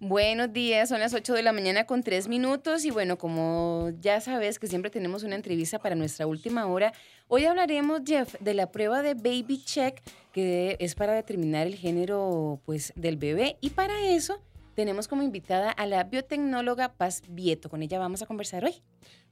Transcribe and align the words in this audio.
Buenos 0.00 0.52
días, 0.52 0.90
son 0.90 1.00
las 1.00 1.12
8 1.12 1.34
de 1.34 1.42
la 1.42 1.52
mañana 1.52 1.84
con 1.84 2.04
3 2.04 2.28
minutos 2.28 2.84
y 2.84 2.90
bueno, 2.92 3.18
como 3.18 3.90
ya 4.00 4.20
sabes 4.20 4.60
que 4.60 4.68
siempre 4.68 4.92
tenemos 4.92 5.24
una 5.24 5.34
entrevista 5.34 5.80
para 5.80 5.96
nuestra 5.96 6.28
última 6.28 6.66
hora, 6.66 6.92
hoy 7.26 7.46
hablaremos, 7.46 8.02
Jeff, 8.06 8.36
de 8.38 8.54
la 8.54 8.70
prueba 8.70 9.02
de 9.02 9.14
Baby 9.14 9.60
Check, 9.64 10.00
que 10.32 10.76
es 10.78 10.94
para 10.94 11.14
determinar 11.14 11.66
el 11.66 11.74
género 11.74 12.60
pues, 12.64 12.92
del 12.94 13.16
bebé 13.16 13.56
y 13.60 13.70
para 13.70 14.06
eso 14.06 14.40
tenemos 14.76 15.08
como 15.08 15.24
invitada 15.24 15.72
a 15.72 15.84
la 15.84 16.04
biotecnóloga 16.04 16.92
Paz 16.92 17.22
Vieto. 17.28 17.68
Con 17.68 17.82
ella 17.82 17.98
vamos 17.98 18.22
a 18.22 18.26
conversar 18.26 18.64
hoy. 18.64 18.76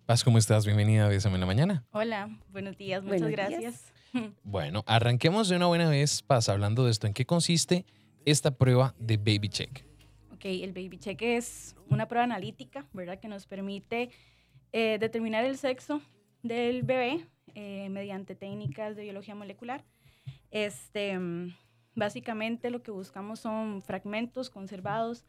Paz, 0.04 0.24
¿cómo 0.24 0.36
estás? 0.36 0.66
Bienvenida 0.66 1.06
a 1.06 1.08
Bésame 1.08 1.36
en 1.36 1.40
la 1.42 1.46
Mañana. 1.46 1.84
Hola, 1.92 2.28
buenos 2.50 2.76
días, 2.76 3.04
muchas 3.04 3.20
Buenos 3.20 3.30
gracias. 3.30 3.92
Bueno, 4.42 4.82
arranquemos 4.86 5.48
de 5.48 5.56
una 5.56 5.66
buena 5.66 5.88
vez, 5.90 6.22
Paz, 6.22 6.48
hablando 6.48 6.86
de 6.86 6.90
esto. 6.90 7.06
¿En 7.06 7.12
qué 7.12 7.24
consiste 7.24 7.84
esta 8.24 8.50
prueba 8.50 8.94
de 8.98 9.18
Baby 9.18 9.50
Check? 9.50 9.85
El 10.46 10.72
Baby 10.72 10.98
Check 10.98 11.22
es 11.22 11.76
una 11.88 12.08
prueba 12.08 12.24
analítica, 12.24 12.86
¿verdad? 12.92 13.18
Que 13.18 13.28
nos 13.28 13.46
permite 13.46 14.10
eh, 14.72 14.98
determinar 15.00 15.44
el 15.44 15.56
sexo 15.56 16.00
del 16.42 16.82
bebé 16.82 17.26
eh, 17.54 17.88
mediante 17.90 18.34
técnicas 18.34 18.96
de 18.96 19.02
biología 19.02 19.34
molecular. 19.34 19.84
Este, 20.50 21.18
básicamente 21.94 22.70
lo 22.70 22.82
que 22.82 22.90
buscamos 22.90 23.40
son 23.40 23.82
fragmentos 23.82 24.50
conservados 24.50 25.24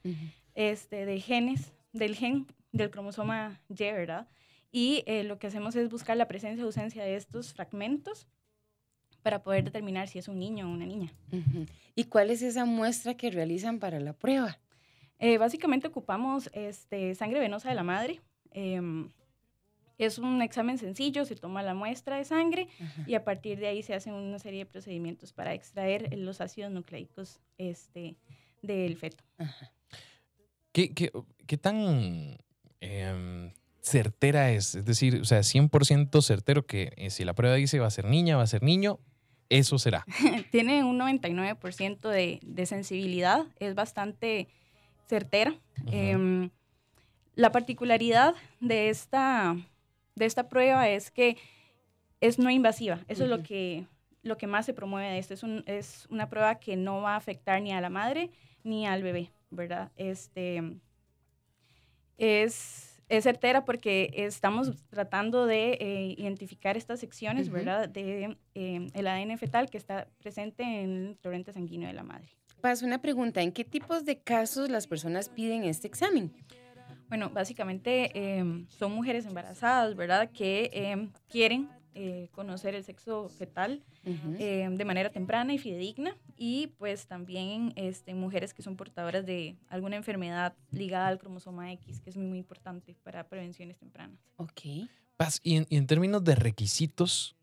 este, 0.54 1.06
de 1.06 1.20
genes, 1.20 1.74
del 1.94 2.16
gen 2.16 2.48
del 2.72 2.92
cromosoma 2.92 3.60
Y, 3.70 3.76
¿verdad? 3.76 4.28
Y 4.72 5.04
eh, 5.08 5.24
lo 5.24 5.40
que 5.40 5.48
hacemos 5.48 5.76
es 5.76 5.90
buscar 5.90 6.18
la 6.18 6.28
presencia 6.28 6.64
o 6.64 6.68
ausencia 6.68 7.04
de 7.04 7.16
estos 7.16 7.54
fragmentos 7.54 8.28
para 9.24 9.42
poder 9.44 9.64
determinar 9.64 10.08
si 10.08 10.20
es 10.20 10.28
un 10.28 10.40
niño 10.40 10.68
o 10.68 10.72
una 10.72 10.86
niña. 10.86 11.12
Ujú. 11.32 11.66
¿Y 11.96 12.04
cuál 12.06 12.30
es 12.30 12.42
esa 12.42 12.66
muestra 12.66 13.16
que 13.16 13.32
realizan 13.32 13.80
para 13.80 14.00
la 14.00 14.14
prueba? 14.14 14.60
Eh, 15.20 15.38
básicamente 15.38 15.88
ocupamos 15.88 16.50
este, 16.54 17.16
sangre 17.16 17.40
venosa 17.40 17.70
de 17.70 17.76
la 17.76 17.84
madre. 17.84 18.22
em, 18.52 19.10
es 19.98 20.20
un 20.20 20.42
examen 20.42 20.78
sencillo, 20.78 21.26
se 21.26 21.36
toma 21.36 21.64
la 21.64 21.74
muestra 21.74 22.18
de 22.18 22.26
sangre 22.26 22.68
y 23.08 23.16
a 23.16 23.24
partir 23.24 23.60
de 23.60 23.68
ahí 23.68 23.82
se 23.82 23.96
hacen 23.96 24.14
una 24.14 24.38
serie 24.40 24.60
de 24.60 24.66
procedimientos 24.68 25.34
para 25.34 25.54
extraer 25.54 26.16
los 26.18 26.40
ácidos 26.40 26.72
nucleicos 26.72 27.40
este, 27.58 28.16
del 28.62 28.96
feto. 28.96 29.24
¿Qué, 30.72 30.94
qué, 30.94 31.12
qué 31.48 31.58
tan 31.58 32.38
em, 32.80 33.52
certera 33.82 34.52
es? 34.52 34.76
Es 34.76 34.86
decir, 34.86 35.20
o 35.20 35.26
sea, 35.26 35.40
100% 35.40 36.22
certero 36.22 36.68
que 36.68 36.94
eh, 36.96 37.10
si 37.10 37.26
la 37.26 37.34
prueba 37.34 37.56
dice 37.56 37.80
va 37.80 37.88
a 37.88 37.92
ser 37.92 38.06
niña, 38.06 38.38
va 38.38 38.44
a 38.44 38.48
ser 38.48 38.62
niño, 38.62 39.00
eso 39.50 39.80
será. 39.80 40.06
Tiene 40.52 40.84
un 40.84 41.00
99% 41.00 42.08
de, 42.10 42.40
de 42.44 42.66
sensibilidad, 42.68 43.48
es 43.60 43.74
bastante 43.74 44.48
certera. 45.08 45.56
Em, 45.92 46.50
la 47.36 47.52
particularidad 47.52 48.36
de 48.60 48.90
esta, 48.90 49.56
de 50.16 50.26
esta 50.26 50.50
prueba 50.50 50.90
es 50.90 51.12
que 51.12 51.38
es 52.20 52.40
no 52.40 52.50
invasiva. 52.50 53.04
Eso 53.08 53.24
es 53.24 53.30
lo 53.30 53.44
que, 53.44 53.86
lo 54.24 54.38
que 54.38 54.48
más 54.48 54.66
se 54.66 54.74
promueve 54.74 55.10
de 55.12 55.20
esto. 55.20 55.34
Es, 55.34 55.44
un- 55.44 55.64
es 55.68 56.08
una 56.10 56.30
prueba 56.30 56.56
que 56.60 56.76
no 56.76 57.02
va 57.02 57.14
a 57.14 57.18
afectar 57.18 57.62
ni 57.62 57.72
a 57.74 57.82
la 57.82 57.90
madre 57.90 58.32
ni 58.64 58.86
al 58.88 59.04
bebé, 59.04 59.32
¿verdad? 59.52 59.92
Este, 59.96 60.62
es, 62.18 63.02
es 63.10 63.24
certera 63.24 63.66
porque 63.66 64.12
estamos 64.16 64.72
tratando 64.90 65.46
de 65.46 65.74
eh, 65.80 66.16
identificar 66.18 66.76
estas 66.78 67.00
secciones, 67.00 67.48
Ujú. 67.48 67.58
¿verdad? 67.58 67.88
De 67.90 68.38
eh, 68.56 68.88
el 68.94 69.08
ADN 69.08 69.38
fetal 69.38 69.70
que 69.70 69.78
está 69.78 70.08
presente 70.18 70.64
en 70.64 71.08
el 71.10 71.18
torrente 71.18 71.54
sanguíneo 71.54 71.88
de 71.88 71.94
la 71.94 72.04
madre. 72.04 72.30
Paz, 72.62 72.82
una 72.82 73.02
pregunta, 73.02 73.42
¿en 73.42 73.52
qué 73.52 73.64
tipos 73.64 74.04
de 74.04 74.18
casos 74.18 74.70
las 74.70 74.88
personas 74.88 75.30
piden 75.30 75.64
este 75.64 75.88
examen? 75.88 76.34
Bueno, 77.08 77.30
básicamente 77.30 78.12
em, 78.38 78.68
son 78.68 78.92
mujeres 78.94 79.26
embarazadas, 79.26 79.96
¿verdad? 79.96 80.32
Que 80.32 80.70
em, 80.74 81.10
quieren 81.30 81.70
eh, 81.94 82.30
conocer 82.32 82.76
el 82.76 82.84
sexo 82.84 83.30
fetal 83.30 83.84
Ujú. 84.06 84.36
em, 84.40 84.76
de 84.76 84.86
manera 84.86 85.10
temprana 85.10 85.54
y 85.54 85.58
fidedigna 85.60 86.18
y 86.36 86.68
pues 86.78 87.08
también 87.08 87.74
este, 87.76 88.14
mujeres 88.14 88.54
que 88.54 88.62
son 88.64 88.76
portadoras 88.76 89.26
de 89.26 89.56
alguna 89.70 89.96
enfermedad 89.96 90.54
ligada 90.72 91.08
al 91.08 91.20
cromosoma 91.20 91.72
X, 91.74 92.02
que 92.02 92.10
es 92.10 92.18
muy, 92.18 92.26
muy 92.26 92.38
importante 92.40 92.96
para 93.04 93.28
prevenciones 93.30 93.78
tempranas. 93.78 94.20
Ok. 94.36 94.90
Paz, 95.16 95.40
y 95.44 95.56
en, 95.56 95.66
y 95.70 95.78
en 95.78 95.88
términos 95.88 96.24
de 96.24 96.36
requisitos, 96.36 97.37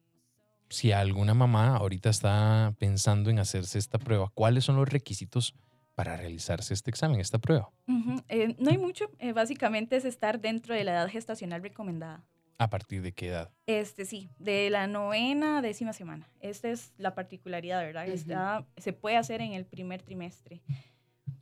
si 0.69 0.93
alguna 0.93 1.35
mamá 1.35 1.77
ahorita 1.77 2.11
está 2.11 2.75
pensando 2.79 3.31
en 3.31 3.39
hacerse 3.39 3.79
esta 3.79 3.99
prueba, 3.99 4.31
¿cuáles 4.35 4.65
son 4.65 4.77
los 4.77 4.89
requisitos 4.89 5.55
para 5.95 6.17
realizarse 6.17 6.75
este 6.75 6.91
examen, 6.91 7.21
esta 7.21 7.39
prueba? 7.39 7.71
Eh, 8.29 8.57
no 8.59 8.71
hay 8.71 8.79
mucho, 8.79 9.11
eh, 9.19 9.33
básicamente 9.33 9.97
es 9.97 10.05
estar 10.05 10.41
dentro 10.41 10.75
de 10.75 10.85
la 10.85 10.93
edad 10.93 11.09
gestacional 11.09 11.63
recomendada. 11.63 12.25
¿A 12.59 12.71
partir 12.71 13.03
de 13.03 13.13
qué 13.13 13.29
edad? 13.29 13.51
Este 13.67 14.05
sí, 14.05 14.31
de 14.39 14.71
la 14.71 14.87
novena 14.87 15.59
a 15.59 15.63
décima 15.63 15.93
semana. 15.93 16.29
Esta 16.41 16.69
es 16.71 16.93
la 16.99 17.15
particularidad, 17.15 17.81
¿verdad? 17.83 18.07
Está- 18.09 18.65
se 18.77 18.93
puede 18.93 19.17
hacer 19.17 19.41
en 19.41 19.53
el 19.53 19.67
primer 19.67 20.03
trimestre. 20.03 20.63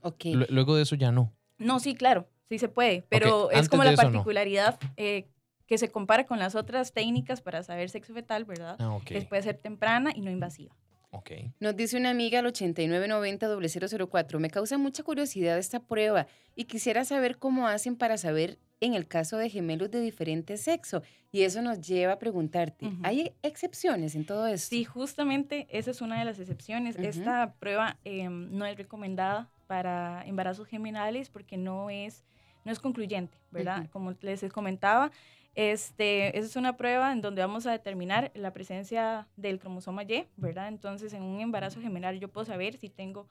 Ok. 0.01 0.25
Lu- 0.33 0.47
Luego 0.49 0.75
de 0.77 0.83
eso 0.83 0.95
ya 0.97 1.13
no. 1.13 1.33
No, 1.59 1.81
sí, 1.81 1.95
claro, 1.95 2.29
sí 2.49 2.59
se 2.59 2.69
puede, 2.69 3.03
pero 3.09 3.51
es 3.51 3.57
antes 3.59 3.69
como 3.69 3.85
la 3.85 3.91
no. 3.93 3.97
particularidad 3.97 4.79
eh, 4.97 5.29
que 5.67 5.79
se 5.79 5.91
compara 5.91 6.25
con 6.25 6.39
las 6.39 6.55
otras 6.55 6.93
técnicas 6.93 7.41
para 7.41 7.63
saber 7.63 7.91
sexo 7.91 8.15
fetal, 8.15 8.45
¿verdad? 8.45 8.77
Ah, 8.79 8.95
ok. 8.95 9.05
Que 9.05 9.23
puede 9.23 9.43
ser 9.43 9.59
temprana 9.59 10.13
y 10.15 10.21
no 10.21 10.31
invasiva. 10.31 10.75
Ok. 11.11 11.31
Nos 11.61 11.77
dice 11.77 11.99
una 11.99 12.09
amiga 12.11 12.39
al 12.39 12.47
8990-004. 12.47 14.39
Me 14.39 14.49
causa 14.51 14.79
mucha 14.79 15.03
curiosidad 15.03 15.59
esta 15.59 15.81
prueba 15.81 16.27
y 16.55 16.65
quisiera 16.65 17.05
saber 17.05 17.39
cómo 17.39 17.67
hacen 17.69 17.97
para 17.97 18.17
saber 18.17 18.59
en 18.81 18.95
el 18.95 19.07
caso 19.07 19.37
de 19.37 19.49
gemelos 19.51 19.91
de 19.91 20.01
diferente 20.01 20.57
sexo. 20.57 21.03
Y 21.31 21.43
eso 21.43 21.63
nos 21.63 21.81
lleva 21.81 22.15
a 22.15 22.19
preguntarte, 22.19 22.87
Ujú. 22.87 22.97
¿hay 23.05 23.33
excepciones 23.43 24.15
en 24.15 24.27
todo 24.27 24.47
esto? 24.47 24.69
Sí, 24.71 24.85
justamente 24.85 25.67
esa 25.71 25.91
es 25.91 26.01
una 26.01 26.19
de 26.19 26.25
las 26.25 26.39
excepciones. 26.39 26.97
Ujú. 26.97 27.07
Esta 27.07 27.55
prueba 27.59 27.99
eh, 28.05 28.29
no 28.29 28.67
es 28.67 28.77
recomendada 28.77 29.51
para 29.67 30.25
embarazos 30.27 30.67
geminales 30.67 31.31
porque 31.31 31.57
no 31.57 31.91
es, 31.91 32.25
no 32.65 32.73
es 32.73 32.79
concluyente, 32.79 33.37
¿verdad? 33.51 33.89
Como 33.91 34.15
les 34.21 34.43
comentaba, 34.53 35.11
este, 35.55 36.37
esa 36.39 36.47
es 36.47 36.57
una 36.57 36.77
prueba 36.77 37.13
en 37.13 37.21
donde 37.21 37.43
vamos 37.43 37.67
a 37.67 37.73
determinar 37.73 38.31
la 38.35 38.53
presencia 38.53 39.29
del 39.37 39.59
cromosoma 39.59 40.03
Y, 40.05 40.27
¿verdad? 40.37 40.69
Entonces, 40.69 41.13
en 41.13 41.23
un 41.23 41.41
embarazo 41.41 41.81
geminal 41.81 42.19
yo 42.21 42.29
puedo 42.29 42.45
saber 42.47 42.77
si 42.79 42.89
tengo 42.89 43.29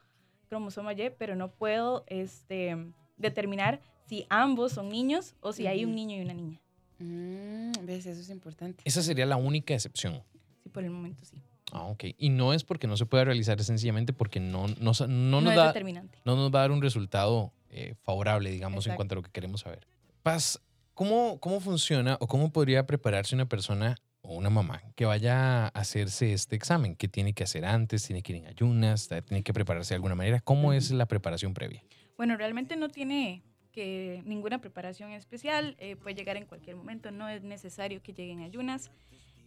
cromosoma 0.50 0.94
Y, 0.94 1.10
pero 1.18 1.36
no 1.36 1.50
puedo 1.52 2.04
este, 2.08 2.78
determinar 3.18 3.80
si 4.06 4.26
ambos 4.30 4.74
son 4.74 4.90
niños 4.90 5.36
o 5.40 5.54
si 5.54 5.68
hay 5.68 5.86
un 5.86 5.96
niño 5.96 6.18
y 6.18 6.22
una 6.22 6.34
niña. 6.34 6.62
Mm, 7.00 7.72
¿Ves? 7.86 8.06
Eso 8.06 8.22
es 8.22 8.30
importante. 8.30 8.84
Esa 8.86 9.02
sería 9.02 9.26
la 9.26 9.38
única 9.38 9.74
excepción. 9.74 10.22
Sí, 10.62 10.70
por 10.70 10.84
el 10.84 10.92
momento 10.92 11.26
sí. 11.26 11.38
Ah, 11.72 11.86
ok. 11.86 12.04
Y 12.18 12.30
no 12.30 12.54
es 12.54 12.64
porque 12.64 12.86
no 12.86 12.98
se 12.98 13.06
pueda 13.06 13.24
realizar, 13.24 13.60
es 13.60 13.66
sencillamente 13.66 14.12
porque 14.14 14.40
no, 14.40 14.68
no, 14.68 14.92
no 14.92 15.08
No, 15.08 15.42
nos 15.42 15.52
es 15.52 15.56
da, 15.58 15.68
determinante. 15.68 16.20
no 16.26 16.36
nos 16.36 16.54
va 16.54 16.60
a 16.60 16.62
dar 16.64 16.72
un 16.72 16.82
resultado 16.82 17.54
eh, 17.72 17.96
favorable, 18.04 18.52
digamos, 18.52 18.86
en 18.86 18.96
cuanto 18.96 19.16
a 19.16 19.18
lo 19.18 19.22
que 19.24 19.32
queremos 19.32 19.62
saber. 19.62 19.88
Paz, 20.24 20.62
¿cómo, 20.94 21.40
¿cómo 21.40 21.60
funciona 21.60 22.18
o 22.20 22.28
cómo 22.28 22.52
podría 22.52 22.86
prepararse 22.86 23.34
una 23.34 23.48
persona 23.48 23.96
o 24.22 24.36
una 24.36 24.50
mamá 24.50 24.84
que 24.96 25.06
vaya 25.06 25.66
a 25.66 25.68
hacerse 25.70 26.34
este 26.34 26.56
examen? 26.56 26.96
¿Qué 26.96 27.08
tiene 27.08 27.34
que 27.34 27.44
hacer 27.44 27.66
antes? 27.66 28.06
¿Tiene 28.06 28.22
que 28.22 28.34
ir 28.34 28.40
en 28.40 28.48
ayunas? 28.48 29.08
¿Tiene 29.08 29.42
que 29.42 29.54
prepararse 29.54 29.94
de 29.94 29.96
alguna 29.96 30.16
manera? 30.16 30.42
¿Cómo 30.42 30.74
es 30.74 30.92
la 30.92 31.08
preparación 31.08 31.54
previa? 31.54 31.82
Bueno, 32.18 32.38
realmente 32.38 32.76
no 32.76 32.90
tiene 32.90 33.42
que 33.72 34.22
ninguna 34.26 34.60
preparación 34.60 35.12
especial, 35.12 35.76
eh, 35.80 35.96
puede 35.96 36.16
llegar 36.16 36.38
en 36.38 36.46
cualquier 36.46 36.76
momento, 36.76 37.10
no 37.10 37.30
es 37.30 37.42
necesario 37.42 38.04
que 38.04 38.14
lleguen 38.14 38.42
ayunas. 38.42 38.92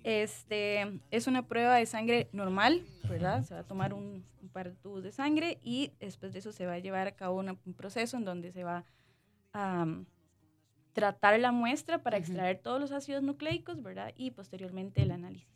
Este, 0.05 1.01
es 1.11 1.27
una 1.27 1.49
prueba 1.49 1.77
de 1.77 1.87
sangre 1.87 2.29
normal, 2.33 2.83
¿verdad? 3.09 3.43
Se 3.43 3.55
va 3.55 3.61
a 3.61 3.67
tomar 3.67 3.95
un, 3.95 4.23
un 4.43 4.49
par 4.51 4.69
de 4.71 4.77
tubos 4.77 5.03
de 5.03 5.11
sangre 5.13 5.59
y 5.63 5.93
después 5.99 6.33
de 6.35 6.39
eso 6.41 6.53
se 6.53 6.67
va 6.67 6.75
a 6.75 6.79
llevar 6.79 7.07
a 7.07 7.13
cabo 7.17 7.39
una- 7.41 7.57
un 7.65 7.73
proceso 7.75 8.17
en 8.19 8.25
donde 8.27 8.53
se 8.53 8.65
va 8.65 8.85
a 9.55 9.83
um, 9.85 10.05
tratar 10.93 11.41
la 11.41 11.53
muestra 11.53 12.03
para 12.03 12.19
extraer 12.19 12.59
todos 12.59 12.79
los 12.81 12.93
ácidos 12.93 13.23
nucleicos, 13.23 13.83
¿verdad? 13.83 14.13
Y 14.17 14.31
posteriormente 14.31 15.01
el 15.03 15.11
análisis. 15.11 15.49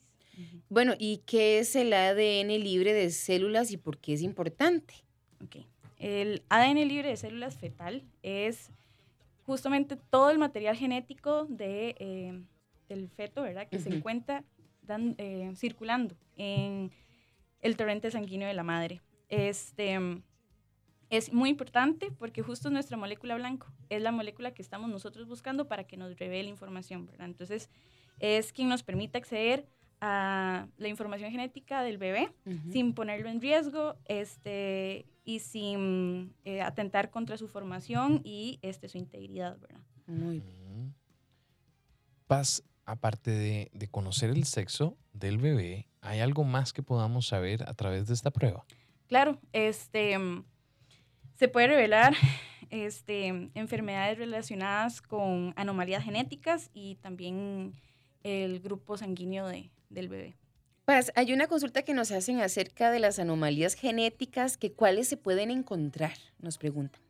Bueno, 0.71 0.95
¿y 0.99 1.19
qué 1.27 1.59
es 1.59 1.77
el 1.77 1.93
ADN 1.93 2.59
libre 2.59 2.93
de 2.95 3.11
células 3.11 3.71
y 3.71 3.77
por 3.77 3.99
qué 3.99 4.15
es 4.15 4.23
importante? 4.23 4.95
Ok. 5.45 5.57
El 5.99 6.43
ADN 6.49 6.87
libre 6.89 7.09
de 7.11 7.17
células 7.17 7.57
fetal 7.59 8.05
es 8.23 8.71
justamente 9.45 9.97
todo 9.97 10.31
el 10.31 10.39
material 10.39 10.77
genético 10.77 11.45
de, 11.47 11.97
eh, 11.99 12.41
del 12.89 13.09
feto, 13.11 13.43
¿verdad? 13.43 13.69
Que 13.69 13.79
se 13.79 13.91
encuentra 13.95 14.45
dan- 14.83 15.15
eh, 15.19 15.53
circulando 15.57 16.17
en 16.37 16.91
el 17.61 17.77
torrente 17.77 18.11
sanguíneo 18.11 18.49
de 18.49 18.55
la 18.55 18.63
madre. 18.63 19.03
Este, 19.29 19.99
es 21.11 21.33
muy 21.33 21.51
importante 21.51 22.11
porque 22.13 22.43
justo 22.43 22.71
nuestra 22.71 22.97
molécula 22.97 23.35
blanco 23.37 23.67
es 23.89 24.01
la 24.03 24.13
molécula 24.13 24.53
que 24.53 24.63
estamos 24.63 24.89
nosotros 24.91 25.27
buscando 25.27 25.67
para 25.69 25.85
que 25.85 25.97
nos 25.97 26.17
revele 26.19 26.49
información, 26.49 27.07
¿verdad? 27.07 27.27
Entonces, 27.27 27.69
es 28.19 28.53
quien 28.53 28.69
nos 28.69 28.83
permite 28.83 29.19
acceder 29.19 29.67
a 30.01 30.69
la 30.77 30.89
información 30.89 31.31
genética 31.31 31.83
del 31.83 31.99
bebé 31.99 32.33
sin 32.71 32.95
ponerlo 32.95 33.29
en 33.29 33.41
riesgo 33.41 33.97
este, 34.05 35.07
y 35.25 35.41
sin 35.41 36.35
eh, 36.45 36.61
atentar 36.63 37.11
contra 37.11 37.37
su 37.37 37.49
formación 37.49 38.21
y 38.23 38.59
este, 38.63 38.89
su 38.89 38.97
integridad, 38.99 39.59
¿verdad? 39.59 39.81
Muy 40.07 40.41
bien. 40.41 40.95
Paz, 42.27 42.63
aparte 42.89 43.31
de, 43.31 43.71
de 43.73 43.89
conocer 43.89 44.31
el 44.31 44.45
sexo 44.45 44.97
del 45.13 45.39
bebé, 45.39 45.87
¿hay 46.01 46.21
algo 46.21 46.45
más 46.45 46.73
que 46.73 46.83
podamos 46.83 47.27
saber 47.27 47.63
a 47.69 47.75
través 47.75 48.07
de 48.09 48.15
esta 48.15 48.31
prueba? 48.31 48.65
Claro, 49.09 49.39
este, 49.53 50.19
mm, 50.19 50.45
se 51.37 51.49
puede 51.49 51.69
revelar 51.69 52.15
este, 52.71 53.51
enfermedades 53.55 54.19
relacionadas 54.19 55.03
con 55.03 55.53
anomalías 55.57 56.03
genéticas 56.05 56.71
y 56.75 56.97
también 56.97 57.75
el 58.23 58.61
grupo 58.61 58.97
sanguíneo 58.97 59.47
de- 59.47 59.71
del 59.91 60.09
bebé. 60.09 60.37
Paz, 60.85 61.13
hay 61.15 61.35
una 61.35 61.47
consulta 61.47 61.83
que 61.83 61.93
nos 61.93 62.11
hacen 62.13 62.41
acerca 62.41 62.91
de 62.91 62.99
las 62.99 63.19
anomalías 63.19 63.75
genéticas, 63.75 64.57
que 64.57 64.73
cuáles 64.73 65.07
se 65.09 65.19
pueden 65.19 65.51
encontrar, 65.51 66.15
nos 66.39 66.57
preguntan. 66.57 67.01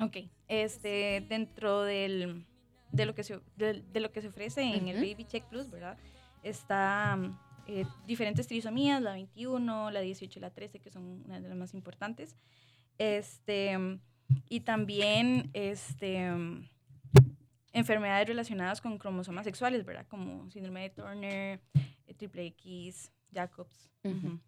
Ok, 0.00 0.16
este, 0.48 1.24
dentro 1.28 1.82
del, 1.82 2.44
de, 2.92 3.06
lo 3.06 3.14
que 3.14 3.22
se, 3.22 3.40
de, 3.56 3.82
de 3.82 4.00
lo 4.00 4.12
que 4.12 4.22
se 4.22 4.28
ofrece 4.28 4.62
en 4.62 4.88
el. 4.88 4.96
Baby 4.96 5.24
Check 5.24 5.44
Plus, 5.44 5.70
¿verdad? 5.70 5.96
Está 6.42 7.18
eh, 7.66 7.84
diferentes 8.06 8.46
trisomías, 8.46 9.02
la 9.02 9.12
21, 9.12 9.90
la 9.90 10.00
18 10.00 10.38
y 10.38 10.42
la 10.42 10.50
13, 10.50 10.78
que 10.80 10.90
son 10.90 11.22
una 11.26 11.38
de 11.38 11.48
las 11.48 11.56
más 11.56 11.74
importantes. 11.74 12.34
Este, 12.96 13.76
y 14.48 14.60
también 14.60 15.50
este, 15.52 16.30
enfermedades 17.72 18.26
relacionadas 18.26 18.80
con 18.80 18.98
cromosomas 18.98 19.44
sexuales, 19.44 19.84
¿verdad? 19.84 20.06
Como 20.08 20.50
síndrome 20.50 20.82
de 20.82 20.90
Turner, 20.90 21.60
eh, 22.06 22.14
triple 22.14 22.46
X, 22.46 23.12
Jacobs. 23.32 23.90
Ujú. 24.02 24.40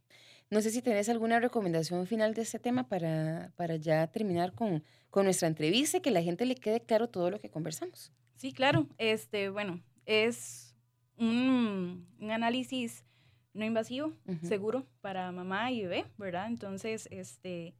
No 0.49 0.61
sé 0.63 0.71
si 0.71 0.83
tenés 0.83 1.09
alguna 1.09 1.39
recomendación 1.39 2.07
final 2.07 2.35
de 2.35 2.43
este 2.43 2.59
tema 2.59 2.89
para, 2.89 3.53
para 3.57 3.77
ya 3.77 4.07
terminar 4.09 4.53
con, 4.53 4.83
con 5.11 5.25
nuestra 5.25 5.47
entrevista 5.47 5.99
y 5.99 6.01
que 6.01 6.11
la 6.11 6.23
gente 6.23 6.45
le 6.45 6.57
quede 6.57 6.81
claro 6.81 7.09
todo 7.09 7.31
lo 7.31 7.39
que 7.39 7.51
conversamos. 7.51 8.13
Sí, 8.41 8.55
claro. 8.55 8.87
Este, 8.97 9.51
bueno, 9.51 9.83
es 10.07 10.75
un, 11.19 12.09
un 12.19 12.31
análisis 12.31 13.05
no 13.53 13.67
invasivo, 13.67 14.15
Ujú. 14.27 14.47
seguro 14.47 14.87
para 15.03 15.31
mamá 15.31 15.71
y 15.73 15.83
bebé, 15.83 16.07
¿verdad? 16.17 16.47
Entonces, 16.47 17.07
este, 17.11 17.75